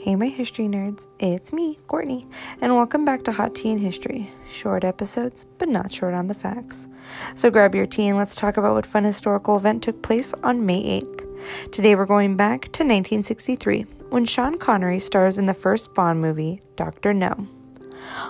Hey, 0.00 0.14
my 0.14 0.28
history 0.28 0.66
nerds, 0.66 1.08
it's 1.18 1.52
me, 1.52 1.76
Courtney, 1.88 2.24
and 2.60 2.76
welcome 2.76 3.04
back 3.04 3.24
to 3.24 3.32
Hot 3.32 3.56
Tea 3.56 3.72
and 3.72 3.80
History. 3.80 4.30
Short 4.48 4.84
episodes, 4.84 5.44
but 5.58 5.68
not 5.68 5.92
short 5.92 6.14
on 6.14 6.28
the 6.28 6.34
facts. 6.34 6.86
So 7.34 7.50
grab 7.50 7.74
your 7.74 7.84
tea 7.84 8.06
and 8.06 8.16
let's 8.16 8.36
talk 8.36 8.56
about 8.56 8.74
what 8.74 8.86
fun 8.86 9.02
historical 9.02 9.56
event 9.56 9.82
took 9.82 10.00
place 10.00 10.32
on 10.44 10.64
May 10.64 11.02
8th. 11.02 11.72
Today 11.72 11.96
we're 11.96 12.06
going 12.06 12.36
back 12.36 12.62
to 12.62 12.84
1963 12.84 13.82
when 14.10 14.24
Sean 14.24 14.56
Connery 14.56 15.00
stars 15.00 15.36
in 15.36 15.46
the 15.46 15.52
first 15.52 15.92
Bond 15.94 16.22
movie, 16.22 16.62
Dr. 16.76 17.12
No. 17.12 17.48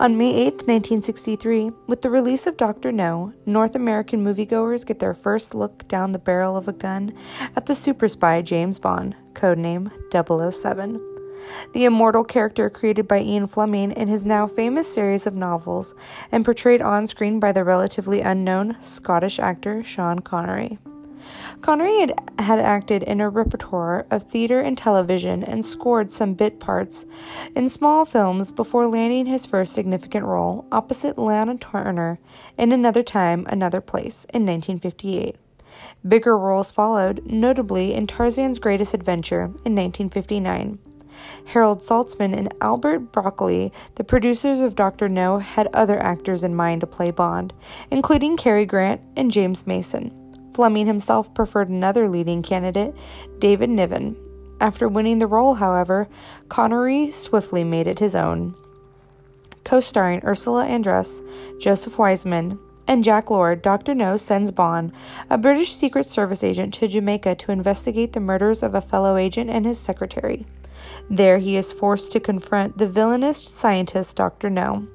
On 0.00 0.16
May 0.16 0.34
8, 0.34 0.66
1963, 0.66 1.72
with 1.86 2.00
the 2.00 2.08
release 2.08 2.46
of 2.46 2.56
Dr. 2.56 2.90
No, 2.90 3.34
North 3.44 3.74
American 3.74 4.24
moviegoers 4.24 4.86
get 4.86 4.98
their 4.98 5.12
first 5.12 5.54
look 5.54 5.86
down 5.88 6.12
the 6.12 6.18
barrel 6.18 6.56
of 6.56 6.68
a 6.68 6.72
gun 6.72 7.12
at 7.54 7.66
the 7.66 7.74
super 7.74 8.08
spy 8.08 8.40
James 8.40 8.78
Bond, 8.78 9.14
codename 9.34 9.92
007. 10.10 11.09
The 11.72 11.84
immortal 11.84 12.24
character 12.24 12.68
created 12.70 13.06
by 13.06 13.20
Ian 13.20 13.46
Fleming 13.46 13.92
in 13.92 14.08
his 14.08 14.26
now 14.26 14.46
famous 14.46 14.92
series 14.92 15.26
of 15.26 15.34
novels 15.34 15.94
and 16.32 16.44
portrayed 16.44 16.82
on 16.82 17.06
screen 17.06 17.40
by 17.40 17.52
the 17.52 17.64
relatively 17.64 18.20
unknown 18.20 18.76
Scottish 18.80 19.38
actor 19.38 19.82
Sean 19.82 20.20
Connery. 20.20 20.78
Connery 21.60 22.00
had, 22.00 22.14
had 22.38 22.58
acted 22.58 23.02
in 23.02 23.20
a 23.20 23.28
repertoire 23.28 24.06
of 24.10 24.24
theater 24.24 24.60
and 24.60 24.76
television 24.76 25.44
and 25.44 25.64
scored 25.64 26.10
some 26.10 26.34
bit 26.34 26.58
parts 26.58 27.06
in 27.54 27.68
small 27.68 28.04
films 28.04 28.50
before 28.50 28.86
landing 28.86 29.26
his 29.26 29.46
first 29.46 29.74
significant 29.74 30.24
role 30.24 30.66
opposite 30.72 31.18
Lana 31.18 31.58
Turner 31.58 32.18
in 32.56 32.72
Another 32.72 33.02
Time, 33.02 33.46
Another 33.48 33.80
Place 33.80 34.24
in 34.32 34.46
1958. 34.46 35.36
Bigger 36.06 36.36
roles 36.36 36.72
followed, 36.72 37.24
notably 37.26 37.94
in 37.94 38.06
Tarzan's 38.06 38.58
Greatest 38.58 38.94
Adventure 38.94 39.44
in 39.64 39.76
1959. 39.76 40.78
Harold 41.46 41.80
Saltzman 41.80 42.36
and 42.36 42.52
Albert 42.60 43.12
Broccoli, 43.12 43.72
the 43.96 44.04
producers 44.04 44.60
of 44.60 44.74
Dr. 44.74 45.08
No, 45.08 45.38
had 45.38 45.68
other 45.74 45.98
actors 45.98 46.44
in 46.44 46.54
mind 46.54 46.80
to 46.80 46.86
play 46.86 47.10
Bond, 47.10 47.52
including 47.90 48.36
Cary 48.36 48.66
Grant 48.66 49.00
and 49.16 49.30
James 49.30 49.66
Mason. 49.66 50.12
Fleming 50.54 50.86
himself 50.86 51.32
preferred 51.34 51.68
another 51.68 52.08
leading 52.08 52.42
candidate, 52.42 52.96
David 53.38 53.70
Niven. 53.70 54.16
After 54.60 54.88
winning 54.88 55.18
the 55.18 55.26
role, 55.26 55.54
however, 55.54 56.08
Connery 56.48 57.08
swiftly 57.10 57.64
made 57.64 57.86
it 57.86 57.98
his 57.98 58.14
own. 58.14 58.54
Co 59.64 59.80
starring 59.80 60.20
Ursula 60.24 60.66
Andress, 60.66 61.22
Joseph 61.60 61.98
Wiseman, 61.98 62.58
and 62.86 63.04
Jack 63.04 63.30
Lord, 63.30 63.62
Dr. 63.62 63.94
No 63.94 64.16
sends 64.16 64.50
Bond, 64.50 64.92
a 65.30 65.38
British 65.38 65.72
Secret 65.72 66.06
Service 66.06 66.42
agent, 66.42 66.74
to 66.74 66.88
Jamaica 66.88 67.36
to 67.36 67.52
investigate 67.52 68.12
the 68.12 68.20
murders 68.20 68.62
of 68.64 68.74
a 68.74 68.80
fellow 68.80 69.16
agent 69.16 69.48
and 69.48 69.64
his 69.64 69.78
secretary. 69.78 70.44
There, 71.08 71.38
he 71.38 71.56
is 71.56 71.72
forced 71.72 72.12
to 72.12 72.20
confront 72.20 72.78
the 72.78 72.86
villainous 72.86 73.36
scientist 73.42 74.16
Dr. 74.16 74.50
No 74.50 74.86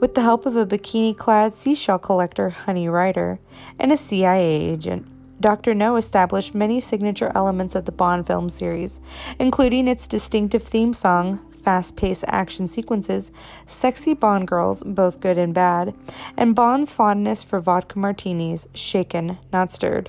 with 0.00 0.14
the 0.14 0.22
help 0.22 0.46
of 0.46 0.56
a 0.56 0.66
bikini 0.66 1.16
clad 1.16 1.52
seashell 1.52 1.98
collector, 1.98 2.50
Honey 2.50 2.88
Ryder, 2.88 3.38
and 3.78 3.92
a 3.92 3.96
CIA 3.96 4.46
agent. 4.46 5.06
Dr. 5.40 5.74
No 5.74 5.96
established 5.96 6.54
many 6.54 6.80
signature 6.80 7.30
elements 7.34 7.74
of 7.74 7.84
the 7.84 7.92
Bond 7.92 8.26
film 8.26 8.48
series, 8.48 9.00
including 9.38 9.86
its 9.86 10.06
distinctive 10.06 10.62
theme 10.62 10.94
song, 10.94 11.40
fast 11.62 11.96
paced 11.96 12.24
action 12.28 12.66
sequences, 12.66 13.32
sexy 13.66 14.14
Bond 14.14 14.48
girls, 14.48 14.82
both 14.84 15.20
good 15.20 15.36
and 15.36 15.52
bad, 15.52 15.94
and 16.36 16.54
Bond's 16.54 16.92
fondness 16.92 17.42
for 17.42 17.60
vodka 17.60 17.98
martinis, 17.98 18.68
shaken, 18.72 19.38
not 19.52 19.72
stirred. 19.72 20.08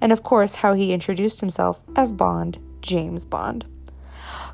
And 0.00 0.12
of 0.12 0.22
course, 0.22 0.56
how 0.56 0.74
he 0.74 0.92
introduced 0.92 1.40
himself 1.40 1.82
as 1.96 2.12
Bond, 2.12 2.58
James 2.82 3.24
Bond. 3.24 3.64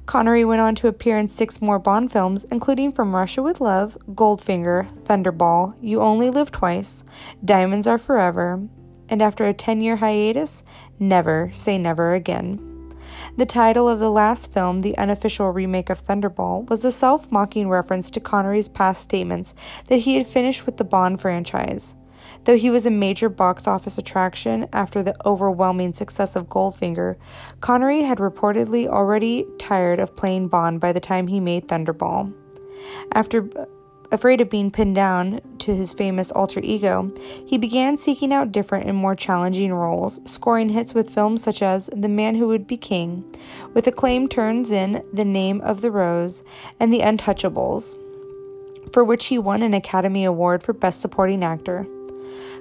Connery 0.06 0.44
went 0.44 0.60
on 0.60 0.74
to 0.76 0.88
appear 0.88 1.18
in 1.18 1.28
six 1.28 1.62
more 1.62 1.78
Bond 1.78 2.12
films, 2.12 2.44
including 2.50 2.92
From 2.92 3.14
Russia 3.14 3.42
with 3.42 3.60
Love, 3.60 3.96
Goldfinger, 4.14 4.86
Thunderball, 5.04 5.74
You 5.80 6.00
Only 6.00 6.28
Live 6.28 6.50
Twice, 6.52 7.04
Diamonds 7.44 7.86
Are 7.86 7.98
Forever, 7.98 8.68
and 9.08 9.22
after 9.22 9.44
a 9.44 9.54
10 9.54 9.80
year 9.80 9.96
hiatus, 9.96 10.62
Never 10.98 11.50
Say 11.54 11.78
Never 11.78 12.14
Again. 12.14 12.70
The 13.36 13.46
title 13.46 13.88
of 13.88 13.98
the 13.98 14.10
last 14.10 14.52
film, 14.52 14.80
the 14.80 14.96
unofficial 14.98 15.50
remake 15.50 15.90
of 15.90 16.00
Thunderball, 16.00 16.68
was 16.68 16.84
a 16.84 16.92
self 16.92 17.30
mocking 17.32 17.68
reference 17.68 18.10
to 18.10 18.20
Connery's 18.20 18.68
past 18.68 19.02
statements 19.02 19.54
that 19.88 20.00
he 20.00 20.16
had 20.16 20.26
finished 20.26 20.66
with 20.66 20.76
the 20.76 20.84
Bond 20.84 21.20
franchise. 21.20 21.96
Though 22.44 22.56
he 22.56 22.70
was 22.70 22.86
a 22.86 22.90
major 22.90 23.28
box 23.28 23.66
office 23.66 23.98
attraction 23.98 24.68
after 24.72 25.02
the 25.02 25.16
overwhelming 25.26 25.94
success 25.94 26.36
of 26.36 26.48
Goldfinger, 26.48 27.16
Connery 27.60 28.02
had 28.02 28.18
reportedly 28.18 28.86
already 28.86 29.46
tired 29.58 29.98
of 29.98 30.16
playing 30.16 30.48
Bond 30.48 30.80
by 30.80 30.92
the 30.92 31.00
time 31.00 31.26
he 31.26 31.40
made 31.40 31.68
Thunderball. 31.68 32.32
After 33.12 33.48
afraid 34.12 34.40
of 34.40 34.48
being 34.48 34.70
pinned 34.70 34.94
down 34.94 35.40
to 35.58 35.74
his 35.74 35.92
famous 35.92 36.30
alter 36.30 36.60
ego, 36.62 37.12
he 37.46 37.58
began 37.58 37.96
seeking 37.96 38.32
out 38.32 38.52
different 38.52 38.86
and 38.88 38.96
more 38.96 39.14
challenging 39.14 39.72
roles, 39.72 40.20
scoring 40.24 40.68
hits 40.68 40.94
with 40.94 41.10
films 41.10 41.42
such 41.42 41.62
as 41.62 41.90
The 41.94 42.08
Man 42.08 42.36
Who 42.36 42.46
Would 42.48 42.66
Be 42.66 42.76
King, 42.76 43.24
with 43.74 43.86
acclaim 43.86 44.28
turns 44.28 44.70
in 44.70 45.04
The 45.12 45.24
Name 45.24 45.60
of 45.62 45.80
the 45.80 45.90
Rose 45.90 46.44
and 46.78 46.92
The 46.92 47.00
Untouchables, 47.00 47.96
for 48.92 49.04
which 49.04 49.26
he 49.26 49.38
won 49.38 49.62
an 49.62 49.74
Academy 49.74 50.24
Award 50.24 50.62
for 50.62 50.72
Best 50.72 51.00
Supporting 51.00 51.42
Actor. 51.42 51.86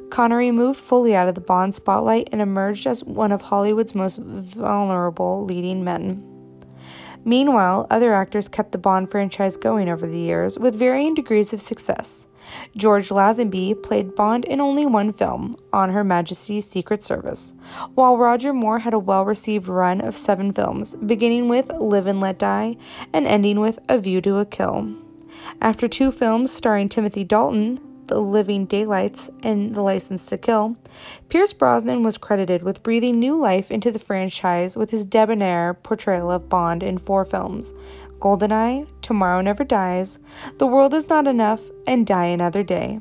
Connery 0.09 0.51
moved 0.51 0.79
fully 0.79 1.15
out 1.15 1.27
of 1.27 1.35
the 1.35 1.41
Bond 1.41 1.73
spotlight 1.73 2.29
and 2.31 2.41
emerged 2.41 2.87
as 2.87 3.03
one 3.03 3.31
of 3.31 3.41
Hollywood's 3.41 3.95
most 3.95 4.19
vulnerable 4.19 5.43
leading 5.45 5.83
men. 5.83 6.29
Meanwhile, 7.25 7.87
other 7.89 8.13
actors 8.13 8.49
kept 8.49 8.73
the 8.73 8.77
Bond 8.77 9.09
franchise 9.09 9.55
going 9.55 9.89
over 9.89 10.05
the 10.05 10.19
years 10.19 10.59
with 10.59 10.75
varying 10.75 11.13
degrees 11.13 11.53
of 11.53 11.61
success. 11.61 12.27
George 12.75 13.09
Lazenby 13.09 13.81
played 13.81 14.15
Bond 14.15 14.43
in 14.45 14.59
only 14.59 14.85
one 14.85 15.13
film, 15.13 15.55
On 15.71 15.89
Her 15.91 16.03
Majesty's 16.03 16.67
Secret 16.67 17.01
Service, 17.01 17.53
while 17.95 18.17
Roger 18.17 18.53
Moore 18.53 18.79
had 18.79 18.93
a 18.93 18.99
well 18.99 19.23
received 19.23 19.69
run 19.69 20.01
of 20.01 20.17
seven 20.17 20.51
films, 20.51 20.95
beginning 20.95 21.47
with 21.47 21.71
Live 21.71 22.07
and 22.07 22.19
Let 22.19 22.39
Die 22.39 22.75
and 23.13 23.25
ending 23.25 23.61
with 23.61 23.79
A 23.87 23.97
View 23.97 24.19
to 24.21 24.39
a 24.39 24.45
Kill. 24.45 24.93
After 25.61 25.87
two 25.87 26.11
films 26.11 26.51
starring 26.51 26.89
Timothy 26.89 27.23
Dalton, 27.23 27.79
the 28.07 28.19
Living 28.19 28.65
Daylights, 28.65 29.29
and 29.41 29.75
The 29.75 29.81
License 29.81 30.25
to 30.27 30.37
Kill, 30.37 30.77
Pierce 31.29 31.53
Brosnan 31.53 32.03
was 32.03 32.17
credited 32.17 32.63
with 32.63 32.83
breathing 32.83 33.19
new 33.19 33.35
life 33.35 33.71
into 33.71 33.91
the 33.91 33.99
franchise 33.99 34.77
with 34.77 34.91
his 34.91 35.05
debonair 35.05 35.73
portrayal 35.73 36.31
of 36.31 36.49
Bond 36.49 36.83
in 36.83 36.97
four 36.97 37.25
films 37.25 37.73
Goldeneye, 38.19 38.87
Tomorrow 39.01 39.41
Never 39.41 39.63
Dies, 39.63 40.19
The 40.57 40.67
World 40.67 40.93
Is 40.93 41.09
Not 41.09 41.27
Enough, 41.27 41.69
and 41.85 42.07
Die 42.07 42.25
Another 42.25 42.63
Day. 42.63 42.99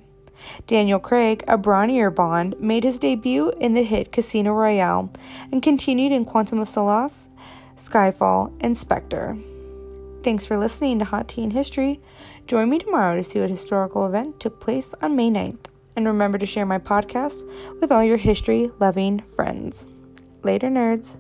Daniel 0.67 0.99
Craig, 0.99 1.45
a 1.47 1.57
brawnier 1.57 2.13
Bond, 2.13 2.57
made 2.59 2.85
his 2.85 2.99
debut 2.99 3.53
in 3.61 3.75
the 3.75 3.85
hit 3.85 4.11
Casino 4.11 4.53
Royale 4.53 5.13
and 5.53 5.63
continued 5.63 6.13
in 6.13 6.25
Quantum 6.25 6.59
of 6.59 6.69
Solace, 6.69 7.29
Skyfall, 7.77 8.53
and 8.61 8.77
Spectre. 8.77 9.39
Thanks 10.23 10.47
for 10.47 10.57
listening 10.57 11.01
to 11.01 11.05
Hot 11.05 11.29
Tea 11.29 11.43
and 11.43 11.53
History. 11.53 12.01
Join 12.47 12.71
me 12.71 12.79
tomorrow 12.79 13.17
to 13.17 13.25
see 13.25 13.41
what 13.41 13.51
historical 13.51 14.07
event 14.07 14.39
took 14.39 14.61
place 14.61 14.95
on 15.03 15.17
May 15.17 15.31
9th. 15.31 15.67
And 15.97 16.07
remember 16.07 16.39
to 16.39 16.47
share 16.47 16.65
my 16.65 16.79
podcast 16.79 17.43
with 17.81 17.91
all 17.91 18.05
your 18.05 18.19
history 18.19 18.71
loving 18.79 19.19
friends. 19.19 19.89
Later, 20.45 20.69
nerds. 20.69 21.19